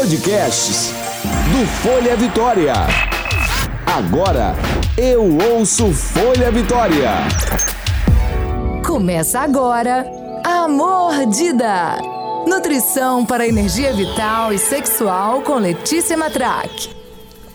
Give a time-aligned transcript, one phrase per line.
[0.00, 0.94] Podcasts
[1.52, 2.72] do Folha Vitória.
[3.84, 4.54] Agora
[4.96, 7.10] eu ouço Folha Vitória.
[8.82, 10.06] Começa agora
[10.42, 11.98] a Mordida.
[12.46, 16.99] Nutrição para energia vital e sexual com Letícia Matraque.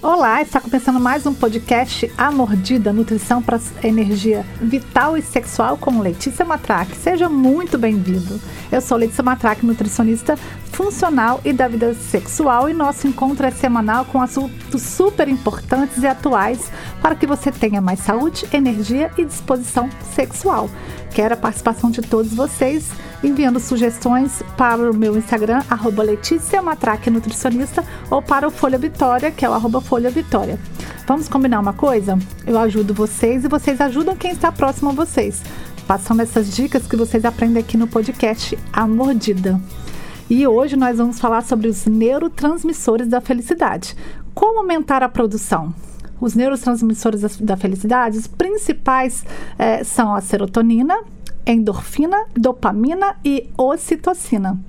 [0.05, 5.99] Olá, está começando mais um podcast A Mordida, Nutrição para Energia Vital e Sexual com
[5.99, 6.95] Letícia Matraque.
[6.95, 8.39] Seja muito bem-vindo.
[8.71, 10.37] Eu sou Letícia Matraque, nutricionista
[10.71, 16.05] funcional e da vida sexual e nosso encontro é semanal com assuntos super importantes e
[16.05, 20.69] atuais para que você tenha mais saúde, energia e disposição sexual.
[21.15, 22.91] Quero a participação de todos vocês
[23.23, 29.31] enviando sugestões para o meu Instagram, arroba Letícia Matraque Nutricionista, ou para o Folha Vitória,
[29.31, 30.59] que é o arroba Folha Vitória.
[31.07, 32.17] Vamos combinar uma coisa?
[32.45, 35.41] Eu ajudo vocês e vocês ajudam quem está próximo a vocês,
[35.87, 39.59] passando essas dicas que vocês aprendem aqui no podcast A Mordida.
[40.27, 43.95] E hoje nós vamos falar sobre os neurotransmissores da felicidade.
[44.33, 45.73] Como aumentar a produção?
[46.19, 49.23] Os neurotransmissores da felicidade, os principais
[49.59, 50.97] é, são a serotonina,
[51.45, 54.59] endorfina, dopamina e ocitocina.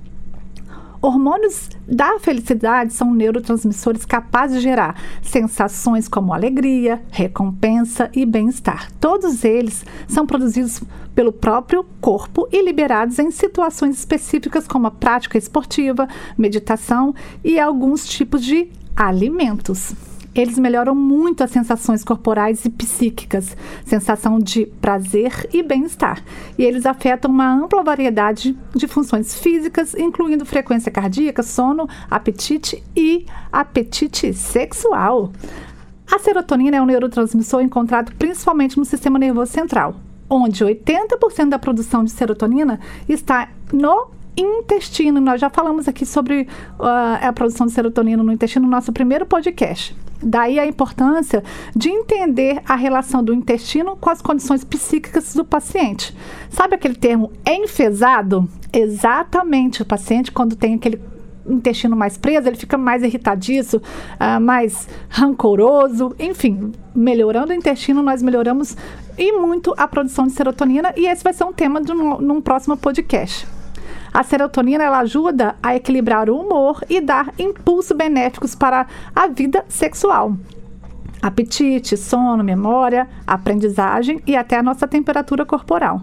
[1.00, 8.90] Hormônios da felicidade são neurotransmissores capazes de gerar sensações como alegria, recompensa e bem-estar.
[8.98, 10.82] Todos eles são produzidos
[11.14, 18.06] pelo próprio corpo e liberados em situações específicas como a prática esportiva, meditação e alguns
[18.06, 19.94] tipos de alimentos
[20.40, 26.22] eles melhoram muito as sensações corporais e psíquicas, sensação de prazer e bem-estar.
[26.58, 33.26] E eles afetam uma ampla variedade de funções físicas, incluindo frequência cardíaca, sono, apetite e
[33.50, 35.32] apetite sexual.
[36.10, 39.96] A serotonina é um neurotransmissor encontrado principalmente no sistema nervoso central,
[40.30, 42.78] onde 80% da produção de serotonina
[43.08, 45.20] está no intestino.
[45.20, 46.42] Nós já falamos aqui sobre
[46.78, 49.96] uh, a produção de serotonina no intestino no nosso primeiro podcast.
[50.22, 56.16] Daí a importância de entender a relação do intestino com as condições psíquicas do paciente.
[56.50, 58.48] Sabe aquele termo enfesado?
[58.72, 61.00] Exatamente, o paciente quando tem aquele
[61.48, 68.22] intestino mais preso, ele fica mais irritadiço, uh, mais rancoroso, enfim, melhorando o intestino, nós
[68.22, 68.76] melhoramos
[69.16, 72.40] e muito a produção de serotonina e esse vai ser um tema de um, num
[72.40, 73.46] próximo podcast.
[74.16, 79.62] A serotonina ela ajuda a equilibrar o humor e dar impulsos benéficos para a vida
[79.68, 80.34] sexual.
[81.20, 86.00] Apetite, sono, memória, aprendizagem e até a nossa temperatura corporal.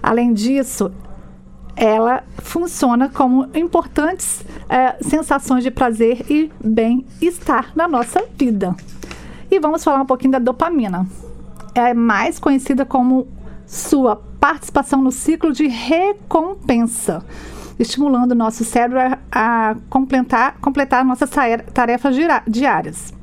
[0.00, 0.92] Além disso,
[1.74, 8.72] ela funciona como importantes é, sensações de prazer e bem-estar na nossa vida.
[9.50, 11.08] E vamos falar um pouquinho da dopamina.
[11.74, 13.26] É mais conhecida como
[13.66, 17.24] sua participação no ciclo de recompensa,
[17.78, 21.30] estimulando o nosso cérebro a, a completar, completar nossas
[21.72, 22.16] tarefas
[22.46, 23.14] diárias.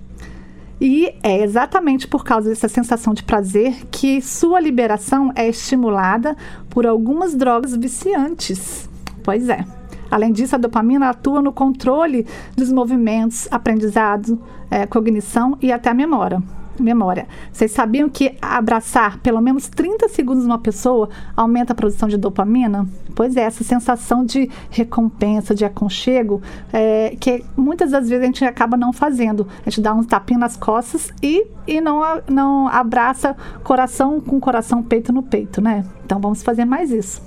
[0.79, 6.35] E é exatamente por causa dessa sensação de prazer que sua liberação é estimulada
[6.69, 8.89] por algumas drogas viciantes.
[9.23, 9.65] Pois é.
[10.11, 14.39] Além disso, a dopamina atua no controle dos movimentos, aprendizado,
[14.69, 16.43] é, cognição e até a memória
[16.79, 17.27] memória.
[17.51, 22.87] Vocês sabiam que abraçar pelo menos 30 segundos uma pessoa aumenta a produção de dopamina?
[23.13, 26.41] Pois é, essa sensação de recompensa, de aconchego,
[26.71, 29.47] é, que muitas das vezes a gente acaba não fazendo.
[29.65, 34.83] A gente dá um tapinha nas costas e, e não, não abraça coração com coração,
[34.83, 35.85] peito no peito, né?
[36.05, 37.21] Então vamos fazer mais isso.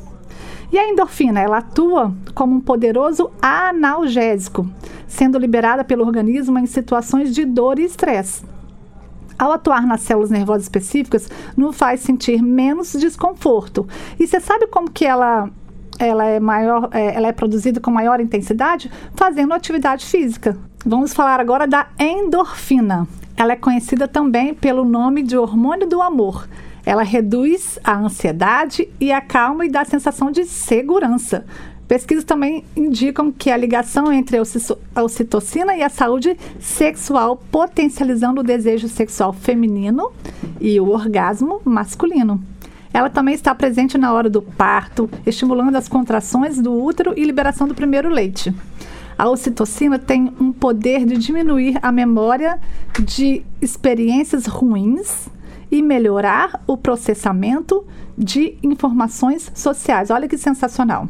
[0.71, 4.69] E a endorfina, ela atua como um poderoso analgésico,
[5.07, 8.43] sendo liberada pelo organismo em situações de dor e estresse
[9.39, 13.87] ao atuar nas células nervosas específicas, nos faz sentir menos desconforto.
[14.19, 15.51] E você sabe como que ela
[15.99, 20.57] ela é maior, é, ela é produzida com maior intensidade fazendo atividade física.
[20.87, 23.07] Vamos falar agora da endorfina.
[23.37, 26.49] Ela é conhecida também pelo nome de hormônio do amor.
[26.87, 31.45] Ela reduz a ansiedade e acalma e dá a sensação de segurança.
[31.89, 38.45] Pesquisas também indicam que a ligação entre a ocitocina e a saúde sexual, potencializando o
[38.45, 40.13] desejo sexual feminino
[40.61, 42.45] e o orgasmo masculino.
[42.93, 47.67] Ela também está presente na hora do parto, estimulando as contrações do útero e liberação
[47.67, 48.55] do primeiro leite.
[49.17, 52.61] A ocitocina tem um poder de diminuir a memória
[53.01, 55.29] de experiências ruins
[55.71, 57.85] e melhorar o processamento
[58.17, 60.11] de informações sociais.
[60.11, 61.09] Olha que sensacional.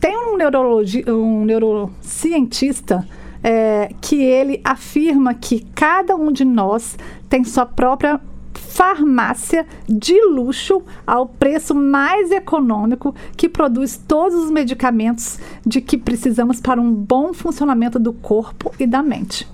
[0.00, 3.06] Tem um, neurologi, um neurocientista
[3.42, 6.96] é, que ele afirma que cada um de nós
[7.28, 8.20] tem sua própria
[8.54, 16.60] farmácia de luxo ao preço mais econômico que produz todos os medicamentos de que precisamos
[16.60, 19.46] para um bom funcionamento do corpo e da mente.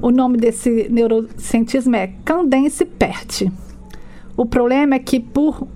[0.00, 3.50] O nome desse neurocientismo é Candense Pert.
[4.36, 5.66] O problema é que por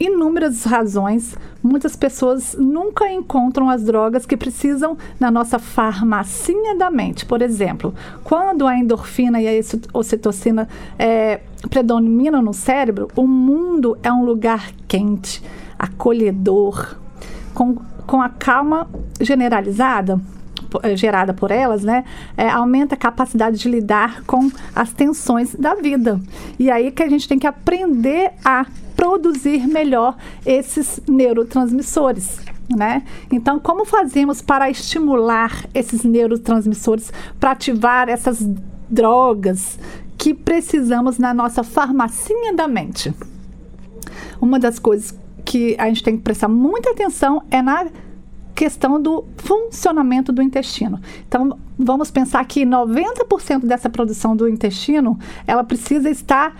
[0.00, 7.26] inúmeras razões, muitas pessoas nunca encontram as drogas que precisam na nossa farmacinha da mente.
[7.26, 9.60] Por exemplo, quando a endorfina e a
[9.92, 10.68] ocitocina
[10.98, 15.42] é, predominam no cérebro, o mundo é um lugar quente,
[15.78, 16.96] acolhedor,
[17.52, 18.88] com, com a calma
[19.20, 20.20] generalizada
[20.82, 22.04] é, gerada por elas, né,
[22.36, 26.20] é, aumenta a capacidade de lidar com as tensões da vida.
[26.58, 28.66] E aí que a gente tem que aprender a
[28.98, 32.40] produzir melhor esses neurotransmissores.
[32.76, 33.04] Né?
[33.30, 38.44] Então, como fazemos para estimular esses neurotransmissores, para ativar essas
[38.90, 39.78] drogas
[40.18, 43.14] que precisamos na nossa farmacinha da mente?
[44.40, 47.86] Uma das coisas que a gente tem que prestar muita atenção é na
[48.54, 51.00] questão do funcionamento do intestino.
[51.26, 55.16] Então, vamos pensar que 90% dessa produção do intestino,
[55.46, 56.54] ela precisa estar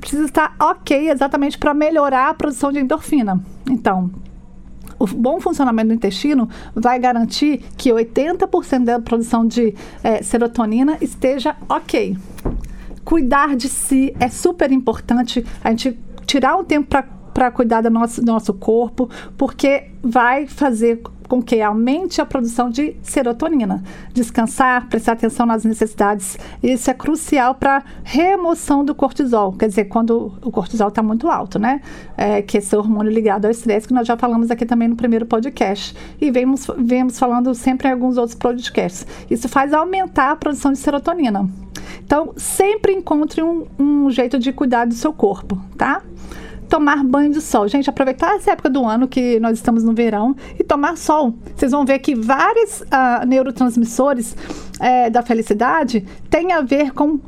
[0.00, 3.40] precisa estar ok exatamente para melhorar a produção de endorfina.
[3.70, 4.10] Então,
[4.98, 11.56] o bom funcionamento do intestino vai garantir que 80% da produção de é, serotonina esteja
[11.68, 12.16] ok.
[13.04, 15.44] Cuidar de si é super importante.
[15.62, 16.88] A gente tirar um tempo
[17.32, 21.02] para cuidar do nosso, do nosso corpo, porque vai fazer
[21.34, 23.82] com que aumente a produção de serotonina.
[24.12, 30.32] Descansar, prestar atenção nas necessidades, isso é crucial para remoção do cortisol, quer dizer, quando
[30.40, 31.80] o cortisol está muito alto, né?
[32.16, 35.26] É, que esse hormônio ligado ao estresse, que nós já falamos aqui também no primeiro
[35.26, 35.96] podcast.
[36.20, 39.04] E vemos, vemos falando sempre em alguns outros podcasts.
[39.28, 41.50] Isso faz aumentar a produção de serotonina.
[41.98, 46.00] Então, sempre encontre um, um jeito de cuidar do seu corpo, tá?
[46.74, 47.68] Tomar banho de sol.
[47.68, 51.32] Gente, aproveitar essa época do ano que nós estamos no verão e tomar sol.
[51.54, 54.36] Vocês vão ver que vários uh, neurotransmissores
[54.80, 57.20] é, da felicidade têm a ver com uh,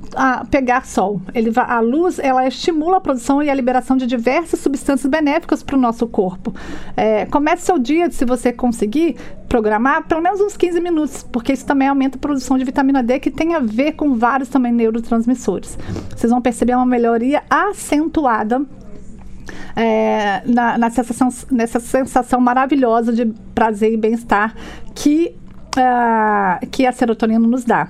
[0.50, 1.20] pegar sol.
[1.32, 5.76] Ele, a luz ela estimula a produção e a liberação de diversas substâncias benéficas para
[5.76, 6.52] o nosso corpo.
[6.96, 9.14] É, comece seu dia, se você conseguir,
[9.48, 13.20] programar pelo menos uns 15 minutos, porque isso também aumenta a produção de vitamina D,
[13.20, 15.78] que tem a ver com vários também neurotransmissores.
[16.16, 18.66] Vocês vão perceber uma melhoria acentuada
[19.74, 24.54] é, na, na sensação, nessa sensação maravilhosa de prazer e bem-estar
[24.94, 25.34] que,
[25.76, 27.88] uh, que a serotonina nos dá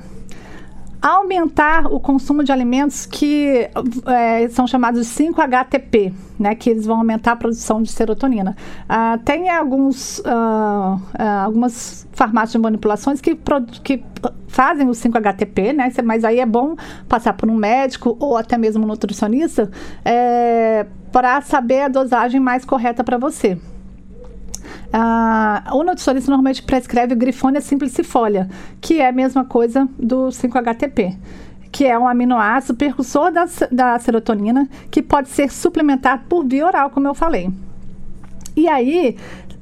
[1.00, 3.68] aumentar o consumo de alimentos que
[4.06, 8.56] é, são chamados de 5-HTP, né, que eles vão aumentar a produção de serotonina.
[8.88, 10.98] Ah, tem alguns, ah,
[11.44, 13.38] algumas farmácias de manipulações que,
[13.84, 14.02] que
[14.48, 16.74] fazem o 5-HTP, né, mas aí é bom
[17.08, 19.70] passar por um médico ou até mesmo um nutricionista
[20.04, 20.86] é,
[21.16, 23.56] para saber a dosagem mais correta para você.
[24.92, 28.50] Ah, o nutricionista normalmente prescreve o Grifonia simplicifolia,
[28.82, 31.16] que é a mesma coisa do 5-HTP
[31.72, 36.88] que é um aminoácido precursor da, da serotonina, que pode ser suplementado por via oral,
[36.88, 37.50] como eu falei.
[38.56, 39.16] E aí,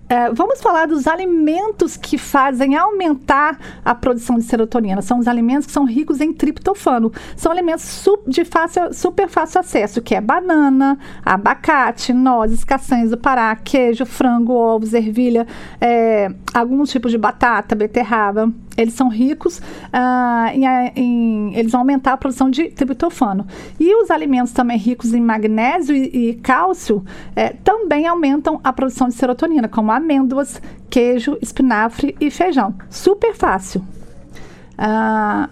[0.09, 5.01] é, vamos falar dos alimentos que fazem aumentar a produção de serotonina.
[5.01, 7.12] São os alimentos que são ricos em triptofano.
[7.37, 13.56] São alimentos de fácil, super fácil acesso, que é banana, abacate, nozes, castanhas do Pará,
[13.56, 15.47] queijo, frango, ovos, ervilha,
[15.81, 18.53] é, alguns tipos de batata, beterraba.
[18.76, 19.60] Eles são ricos
[19.93, 20.65] ah, em,
[20.96, 23.46] em, Eles vão aumentar a produção de triptofano.
[23.79, 27.05] E os alimentos também ricos em magnésio e, e cálcio
[27.37, 30.60] é, também aumentam a produção de serotonina, como amêndoas,
[30.91, 32.75] queijo, espinafre e feijão.
[32.91, 33.84] Super fácil.
[34.77, 35.48] Ah,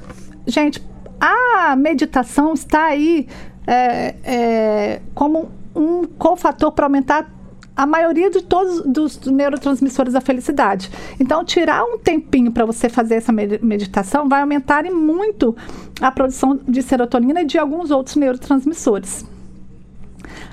[0.47, 0.83] gente,
[1.21, 3.29] a meditação está aí
[3.67, 7.31] é, é, como um cofator para aumentar
[7.77, 10.91] a maioria de todos os neurotransmissores da felicidade.
[11.19, 15.57] Então, tirar um tempinho para você fazer essa meditação vai aumentar muito
[16.01, 19.25] a produção de serotonina e de alguns outros neurotransmissores.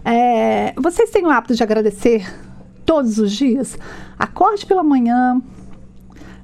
[0.06, 2.26] É, vocês têm o hábito de agradecer
[2.86, 3.78] todos os dias.
[4.18, 5.42] Acorde pela manhã,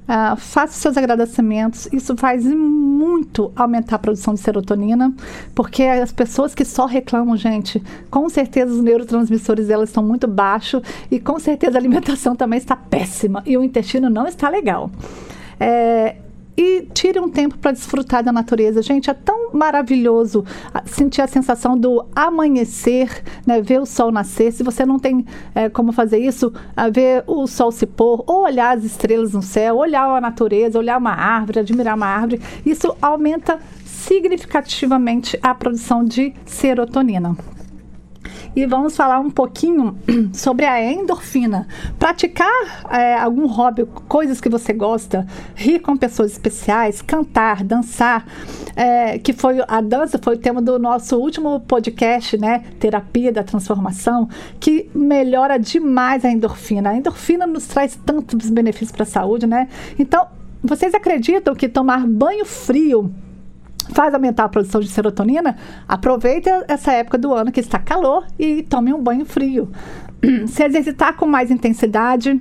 [0.08, 1.88] uh, faça seus agradecimentos.
[1.92, 5.12] Isso faz muito aumentar a produção de serotonina,
[5.54, 10.82] porque as pessoas que só reclamam, gente, com certeza os neurotransmissores delas estão muito baixos
[11.10, 14.90] e com certeza a alimentação também está péssima e o intestino não está legal.
[15.58, 16.16] É,
[16.56, 18.82] e tire um tempo para desfrutar da natureza.
[18.82, 20.44] Gente, é tão maravilhoso
[20.86, 23.60] sentir a sensação do amanhecer, né?
[23.60, 24.52] Ver o sol nascer.
[24.52, 26.52] Se você não tem é, como fazer isso,
[26.92, 30.98] ver o sol se pôr, ou olhar as estrelas no céu, olhar a natureza, olhar
[30.98, 37.36] uma árvore, admirar uma árvore, isso aumenta significativamente a produção de serotonina
[38.56, 39.98] e vamos falar um pouquinho
[40.32, 41.68] sobre a endorfina.
[41.98, 48.26] Praticar é, algum hobby, coisas que você gosta, rir com pessoas especiais, cantar, dançar,
[48.74, 52.64] é, que foi a dança foi o tema do nosso último podcast, né?
[52.80, 54.26] Terapia da transformação,
[54.58, 56.90] que melhora demais a endorfina.
[56.90, 59.68] A endorfina nos traz tantos benefícios para a saúde, né?
[59.98, 60.26] Então,
[60.62, 63.12] vocês acreditam que tomar banho frio
[63.92, 68.62] faz aumentar a produção de serotonina, aproveite essa época do ano que está calor e
[68.62, 69.70] tome um banho frio.
[70.46, 72.40] Se exercitar com mais intensidade,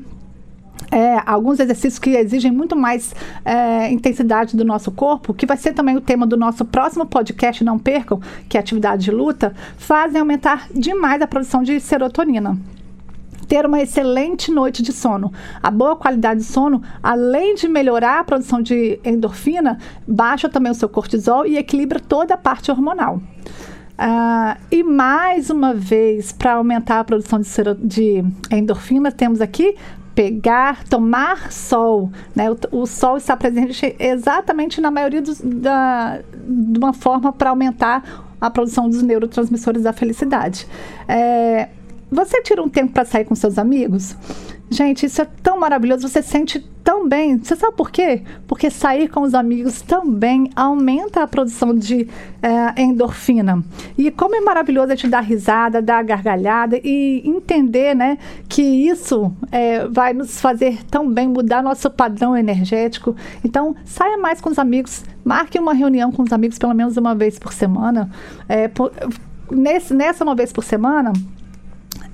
[0.91, 5.73] é, alguns exercícios que exigem muito mais é, intensidade do nosso corpo, que vai ser
[5.73, 10.19] também o tema do nosso próximo podcast, não percam, que é atividade de luta, fazem
[10.19, 12.57] aumentar demais a produção de serotonina
[13.47, 15.31] ter uma excelente noite de sono.
[15.61, 20.75] A boa qualidade de sono, além de melhorar a produção de endorfina, baixa também o
[20.75, 23.21] seu cortisol e equilibra toda a parte hormonal.
[23.97, 29.75] Uh, e mais uma vez, para aumentar a produção de, de endorfina, temos aqui
[30.13, 32.11] pegar, tomar sol.
[32.35, 32.49] Né?
[32.49, 38.25] O, o, sol está presente exatamente na maioria dos, da, de uma forma para aumentar
[38.39, 40.67] a produção dos neurotransmissores da felicidade.
[41.07, 41.69] É,
[42.12, 44.15] você tira um tempo para sair com seus amigos?
[44.69, 47.38] Gente, isso é tão maravilhoso, você sente tão bem.
[47.38, 48.24] Você sabe por quê?
[48.47, 52.07] Porque sair com os amigos também aumenta a produção de
[52.41, 53.63] é, endorfina.
[53.97, 58.17] E como é maravilhoso a gente dar risada, dar gargalhada e entender né,
[58.50, 63.15] que isso é, vai nos fazer tão bem mudar nosso padrão energético.
[63.43, 67.13] Então, saia mais com os amigos, marque uma reunião com os amigos pelo menos uma
[67.13, 68.09] vez por semana.
[68.50, 68.91] É, por,
[69.51, 71.13] nesse, nessa uma vez por semana,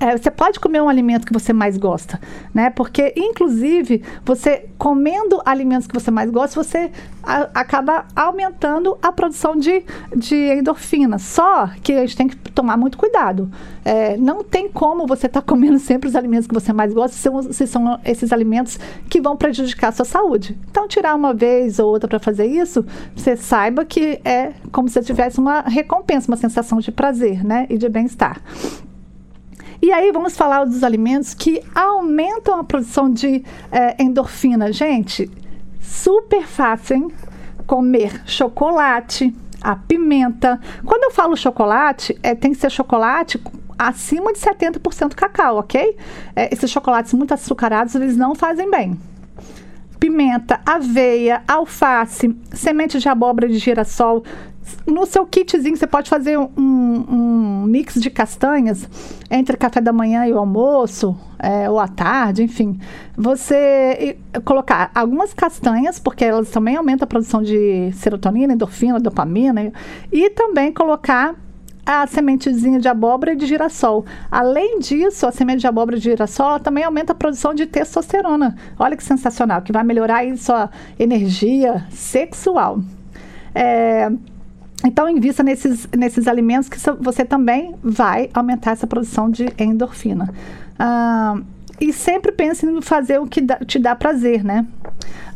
[0.01, 2.20] é, você pode comer um alimento que você mais gosta,
[2.51, 2.72] né?
[2.72, 6.91] Porque, inclusive, você comendo alimentos que você mais gosta, você
[7.22, 9.84] a, acaba aumentando a produção de,
[10.15, 11.20] de endorfina.
[11.20, 13.51] Só que a gente tem que tomar muito cuidado.
[13.86, 17.15] É, não tem como você estar tá comendo sempre os alimentos que você mais gosta
[17.15, 20.58] se são, se são esses alimentos que vão prejudicar a sua saúde.
[20.72, 22.84] Então, tirar uma vez ou outra para fazer isso,
[23.15, 27.67] você saiba que é como se tivesse uma recompensa, uma sensação de prazer, né?
[27.70, 28.41] E de bem-estar.
[29.81, 34.71] E aí vamos falar dos alimentos que aumentam a produção de é, endorfina.
[34.71, 35.29] Gente,
[35.79, 37.07] super fácil, hein?
[37.65, 40.59] Comer chocolate, a pimenta.
[40.85, 43.41] Quando eu falo chocolate, é, tem que ser chocolate
[43.77, 45.97] acima de 70% cacau, ok?
[46.35, 49.00] É, esses chocolates muito açucarados, eles não fazem bem
[50.01, 54.23] pimenta, aveia, alface, semente de abóbora de girassol.
[54.86, 58.88] No seu kitzinho você pode fazer um, um mix de castanhas
[59.30, 62.80] entre café da manhã e o almoço, é, ou à tarde, enfim.
[63.18, 69.72] Você colocar algumas castanhas, porque elas também aumentam a produção de serotonina, endorfina, dopamina,
[70.12, 71.36] e também colocar
[71.86, 74.06] a sementezinha de abóbora e de girassol.
[74.30, 78.56] Além disso, a semente de abóbora e de girassol também aumenta a produção de testosterona.
[78.77, 82.80] Olha que sensacional, que vai melhorar aí sua energia sexual.
[83.53, 84.12] É,
[84.83, 90.33] então, invista nesses, nesses alimentos que você também vai aumentar essa produção de endorfina.
[90.77, 91.39] Ah,
[91.79, 94.65] e sempre pense em fazer o que te dá prazer, né?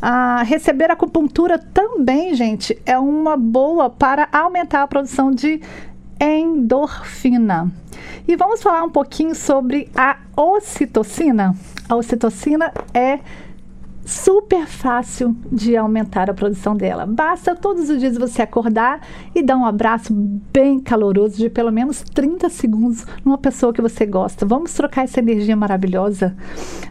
[0.00, 5.60] Ah, receber acupuntura também, gente, é uma boa para aumentar a produção de
[6.20, 7.70] endorfina.
[8.26, 11.54] E vamos falar um pouquinho sobre a ocitocina.
[11.88, 13.20] A ocitocina é
[14.06, 17.04] super fácil de aumentar a produção dela.
[17.04, 19.00] Basta todos os dias você acordar
[19.34, 24.06] e dar um abraço bem caloroso de pelo menos 30 segundos numa pessoa que você
[24.06, 24.46] gosta.
[24.46, 26.36] Vamos trocar essa energia maravilhosa.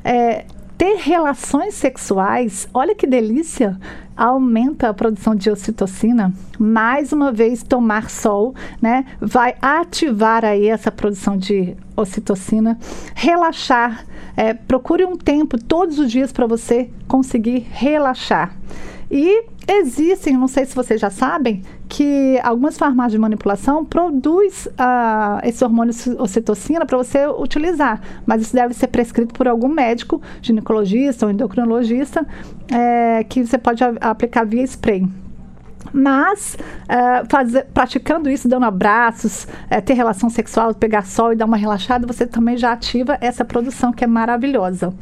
[0.03, 0.45] É,
[0.77, 3.79] ter relações sexuais, olha que delícia,
[4.15, 6.33] aumenta a produção de ocitocina.
[6.57, 12.77] Mais uma vez, tomar sol, né, vai ativar aí essa produção de ocitocina.
[13.13, 14.05] Relaxar,
[14.35, 18.55] é, procure um tempo todos os dias para você conseguir relaxar.
[19.09, 25.39] E existem, não sei se vocês já sabem, que algumas farmácias de manipulação produz uh,
[25.43, 31.25] esse hormônio ocitocina para você utilizar, mas isso deve ser prescrito por algum médico, ginecologista
[31.25, 32.25] ou endocrinologista,
[32.71, 35.07] é, que você pode aplicar via spray.
[35.93, 36.57] Mas,
[36.89, 41.55] uh, fazer, praticando isso, dando abraços, uh, ter relação sexual, pegar sol e dar uma
[41.55, 44.93] relaxada, você também já ativa essa produção que é maravilhosa.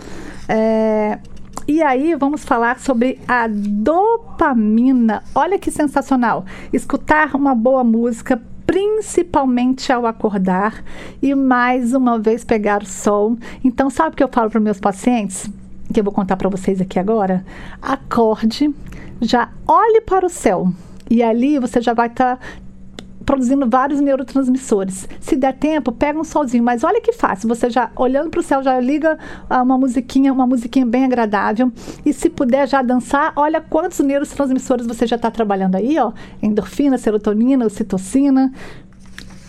[0.47, 1.17] É,
[1.67, 5.23] E aí vamos falar sobre a dopamina.
[5.33, 6.45] Olha que sensacional!
[6.73, 10.83] Escutar uma boa música principalmente ao acordar
[11.21, 13.37] e mais uma vez pegar o sol.
[13.63, 15.49] Então, sabe o que eu falo para meus pacientes?
[15.93, 17.45] Que eu vou contar para vocês aqui agora.
[17.81, 18.73] Acorde,
[19.21, 20.73] já olhe para o céu
[21.09, 22.45] e ali você já vai estar tá
[23.25, 25.07] produzindo vários neurotransmissores.
[25.19, 27.47] Se der tempo, pega um solzinho, mas olha que fácil.
[27.49, 29.17] Você já olhando para o céu já liga
[29.49, 31.71] uh, uma musiquinha, uma musiquinha bem agradável.
[32.05, 36.11] E se puder já dançar, olha quantos neurotransmissores você já está trabalhando aí, ó.
[36.41, 38.51] Endorfina, serotonina, ocitocina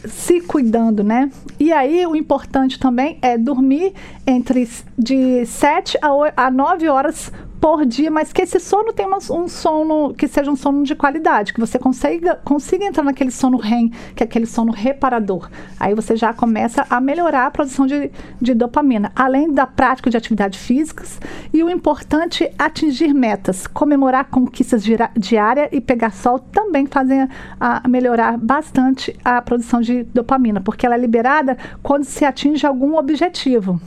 [0.06, 1.30] se cuidando, né?
[1.58, 3.94] E aí o importante também é dormir
[4.26, 7.32] entre de 7 a, a 9 horas
[7.64, 11.54] por dia, mas que esse sono tenha um sono que seja um sono de qualidade,
[11.54, 15.48] que você consiga, consiga entrar naquele sono REM, que é aquele sono reparador.
[15.80, 20.16] Aí você já começa a melhorar a produção de, de dopamina, além da prática de
[20.18, 21.18] atividades físicas.
[21.54, 24.84] E o importante atingir metas, comemorar conquistas
[25.16, 27.26] diárias e pegar sol também fazem
[27.58, 32.66] a, a melhorar bastante a produção de dopamina, porque ela é liberada quando se atinge
[32.66, 33.80] algum objetivo.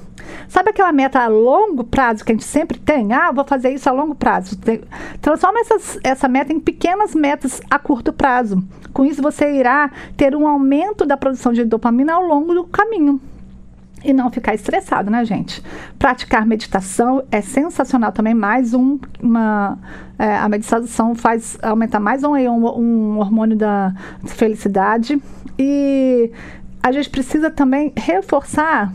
[0.47, 3.13] Sabe aquela meta a longo prazo que a gente sempre tem?
[3.13, 4.57] Ah, vou fazer isso a longo prazo.
[5.21, 8.63] Transforma essas, essa meta em pequenas metas a curto prazo.
[8.93, 13.21] Com isso, você irá ter um aumento da produção de dopamina ao longo do caminho
[14.03, 15.61] e não ficar estressado, né, gente?
[15.97, 18.33] Praticar meditação é sensacional também.
[18.33, 19.77] Mais um, uma,
[20.17, 23.93] é, a meditação faz aumentar mais um, um hormônio da
[24.25, 25.21] felicidade
[25.57, 26.31] e
[26.81, 28.93] a gente precisa também reforçar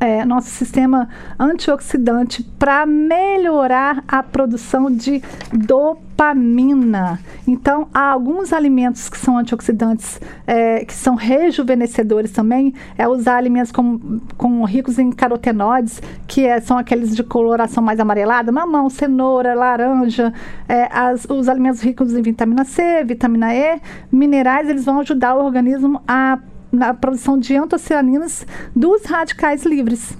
[0.00, 7.20] é, nosso sistema antioxidante para melhorar a produção de dopamina.
[7.46, 13.70] Então, há alguns alimentos que são antioxidantes, é, que são rejuvenescedores também, é usar alimentos
[13.70, 19.54] com, com ricos em carotenoides, que é, são aqueles de coloração mais amarelada, mamão, cenoura,
[19.54, 20.32] laranja,
[20.66, 23.80] é, as, os alimentos ricos em vitamina C, vitamina E,
[24.10, 26.38] minerais, eles vão ajudar o organismo a
[26.72, 30.16] na produção de antocianinas dos radicais livres.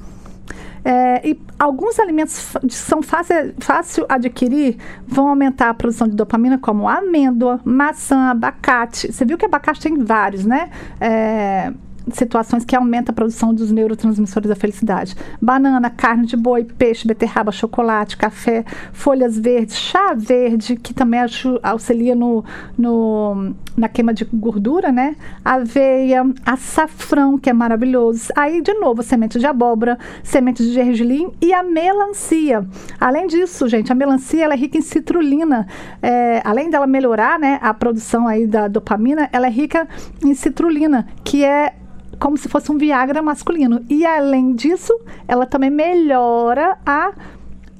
[0.85, 6.89] É, e alguns alimentos são fácil, fácil adquirir, vão aumentar a produção de dopamina, como
[6.89, 9.13] amêndoa, maçã, abacate.
[9.13, 10.71] Você viu que abacate tem vários, né?
[11.01, 11.73] É,
[12.13, 15.17] situações que aumentam a produção dos neurotransmissores da felicidade.
[15.41, 21.21] Banana, carne de boi, peixe, beterraba, chocolate, café, folhas verdes, chá verde, que também
[21.63, 22.45] auxilia no,
[22.77, 25.17] no, na queima de gordura, né?
[25.45, 28.33] Aveia, açafrão, que é maravilhoso.
[28.37, 32.67] Aí, de novo, semente de abóbora, semente de gergelim e a melancia.
[32.99, 35.67] Além disso, gente, a melancia ela é rica em citrulina.
[36.03, 39.89] É, além dela melhorar né, a produção aí da dopamina, ela é rica
[40.25, 41.75] em citrulina, que é
[42.21, 43.83] como se fosse um Viagra masculino.
[43.89, 44.93] E além disso,
[45.27, 47.13] ela também melhora a,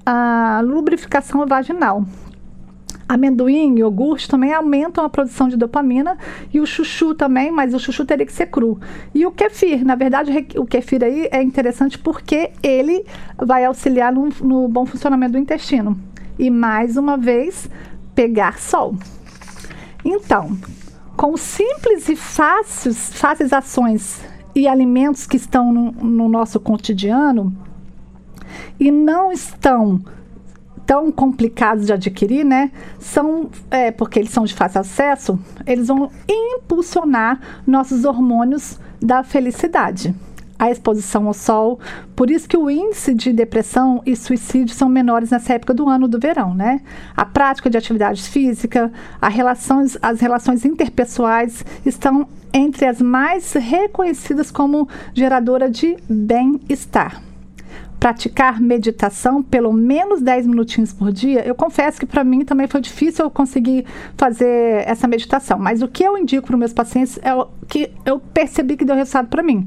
[0.05, 2.05] a lubrificação vaginal.
[3.07, 6.17] Amendoim e iogurte também aumentam a produção de dopamina
[6.55, 8.81] e o chuchu também, mas o chuchu teria que ser cru.
[9.13, 13.05] E o kefir, na verdade, o kefir aí é interessante porque ele
[13.37, 15.99] vai auxiliar no, no bom funcionamento do intestino.
[16.39, 17.69] E mais uma vez,
[18.15, 18.95] pegar sol.
[20.05, 20.57] Então,
[21.21, 24.23] com simples e fáceis, fáceis ações
[24.55, 27.55] e alimentos que estão no, no nosso cotidiano
[28.81, 30.01] e não estão
[30.87, 32.73] tão complicados de adquirir, né?
[32.99, 40.15] São, é, porque eles são de fácil acesso, eles vão impulsionar nossos hormônios da felicidade
[40.61, 41.81] a exposição ao sol.
[42.15, 46.07] Por isso que o índice de depressão e suicídio são menores nessa época do ano
[46.07, 46.83] do verão, né?
[47.17, 48.91] A prática de atividades físicas,
[49.23, 57.23] relações, as relações interpessoais estão entre as mais reconhecidas como geradora de bem-estar
[58.01, 62.81] praticar meditação pelo menos 10 minutinhos por dia, eu confesso que para mim também foi
[62.81, 63.85] difícil eu conseguir
[64.17, 65.59] fazer essa meditação.
[65.59, 68.97] Mas o que eu indico para meus pacientes é o que eu percebi que deu
[68.97, 69.67] resultado para mim.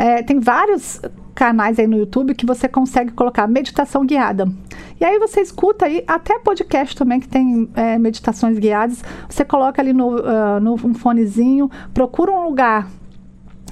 [0.00, 0.98] É, tem vários
[1.34, 4.50] canais aí no YouTube que você consegue colocar meditação guiada.
[4.98, 9.04] E aí você escuta aí, até podcast também que tem é, meditações guiadas.
[9.28, 12.88] Você coloca ali no, uh, no um fonezinho, procura um lugar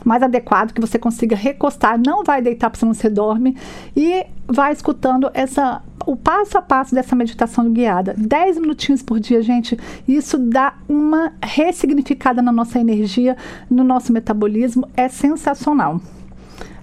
[0.04, 3.56] mais adequado que você consiga recostar, não vai deitar porque senão você dorme
[3.96, 8.14] e vai escutando essa o passo a passo dessa meditação guiada.
[8.16, 13.34] 10 minutinhos por dia, gente, isso dá uma ressignificada na nossa energia,
[13.70, 16.00] no nosso metabolismo, é sensacional.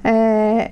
[0.07, 0.71] É,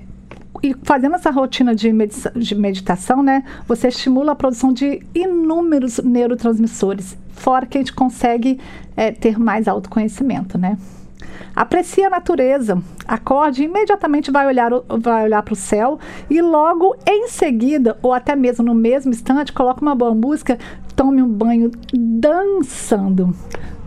[0.62, 5.98] e fazendo essa rotina de, medita de, meditação, né, você estimula a produção de inúmeros
[5.98, 8.60] neurotransmissores, fora que a gente consegue
[8.96, 10.78] é, ter mais autoconhecimento, né?
[11.54, 14.70] Aprecie a natureza, acorde e imediatamente vai olhar,
[15.00, 15.98] vai olhar para o céu
[16.30, 20.58] e logo em seguida, ou até mesmo no mesmo instante, coloque uma boa música,
[20.94, 23.34] tome um banho dançando.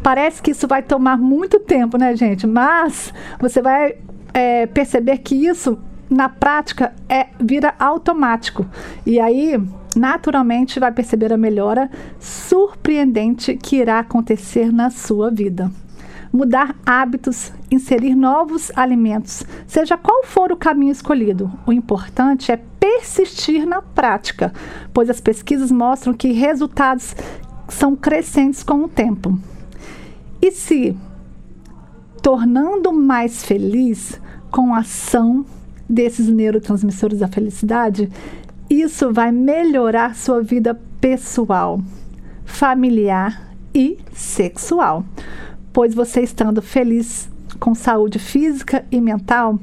[0.03, 2.45] Parece que isso vai tomar muito tempo, né, gente?
[2.45, 3.95] Mas você vai
[4.37, 8.67] é, perceber que isso na prática é vira automático.
[9.03, 9.59] E aí,
[9.95, 15.71] naturalmente, vai perceber a melhora surpreendente que irá acontecer na sua vida
[16.31, 21.49] mudar hábitos, inserir novos alimentos, seja qual for o caminho escolhido.
[21.65, 24.53] O importante é persistir na prática,
[24.93, 27.15] pois as pesquisas mostram que resultados
[27.69, 29.39] são crescentes com o tempo.
[30.41, 30.95] E se
[32.21, 34.19] tornando mais feliz
[34.51, 35.45] com a ação
[35.89, 38.09] desses neurotransmissores da felicidade,
[38.69, 41.79] isso vai melhorar sua vida pessoal,
[42.45, 45.05] familiar e sexual
[45.77, 49.59] pois você estando feliz com saúde física e mental,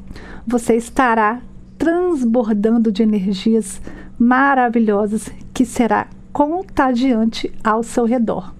[0.46, 1.40] você estará
[1.76, 3.82] transbordando de energias
[4.16, 8.54] maravilhosas que será contagiante ao seu redor.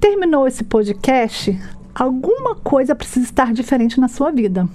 [0.00, 1.60] Terminou esse podcast?
[1.94, 4.66] Alguma coisa precisa estar diferente na sua vida.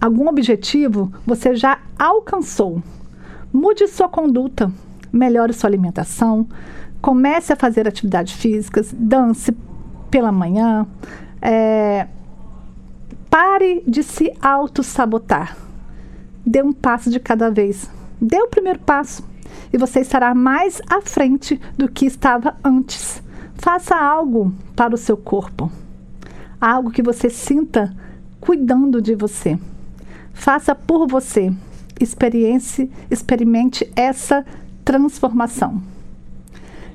[0.00, 2.80] Algum objetivo você já alcançou.
[3.52, 4.70] Mude sua conduta,
[5.12, 6.46] melhore sua alimentação,
[7.00, 9.52] comece a fazer atividades físicas, dance,
[10.10, 10.86] pela manhã.
[11.42, 12.06] É,
[13.28, 15.56] pare de se auto-sabotar.
[16.46, 17.90] Dê um passo de cada vez.
[18.20, 19.24] Dê o primeiro passo
[19.72, 23.22] e você estará mais à frente do que estava antes.
[23.54, 25.70] Faça algo para o seu corpo.
[26.60, 27.94] Algo que você sinta
[28.40, 29.58] cuidando de você.
[30.32, 31.52] Faça por você.
[32.00, 34.44] Experiência, experimente essa
[34.84, 35.82] transformação.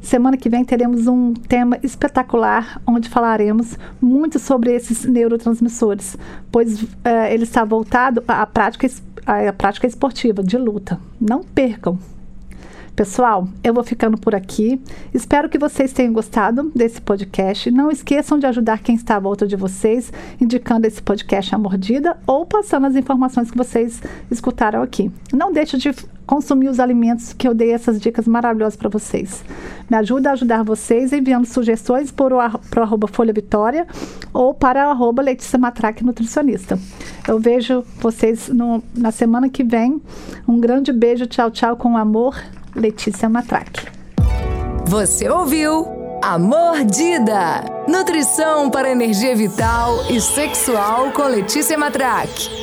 [0.02, 6.18] Semana que vem teremos um tema espetacular onde falaremos muito sobre esses neurotransmissores,
[6.52, 6.88] pois uh,
[7.30, 8.86] ele está voltado à prática,
[9.26, 11.00] à prática esportiva de luta.
[11.22, 11.98] Não percam!
[12.96, 14.80] Pessoal, eu vou ficando por aqui.
[15.12, 17.72] Espero que vocês tenham gostado desse podcast.
[17.72, 22.16] Não esqueçam de ajudar quem está à volta de vocês, indicando esse podcast à mordida
[22.28, 25.12] ou passando as informações que vocês escutaram aqui.
[25.34, 25.92] Não deixe de
[26.28, 29.44] consumir os alimentos que eu dei essas dicas maravilhosas para vocês.
[29.90, 33.88] Me ajuda a ajudar vocês enviando sugestões para o arroba Folha Vitória
[34.32, 36.78] ou para o arroba Letícia Matraque Nutricionista.
[37.28, 40.00] Eu vejo vocês no, na semana que vem.
[40.48, 42.36] Um grande beijo, tchau, tchau, com amor.
[42.76, 43.88] Letícia Matraque.
[44.86, 47.64] Você ouviu A Mordida.
[47.88, 52.63] Nutrição para energia vital e sexual com Letícia Matraque.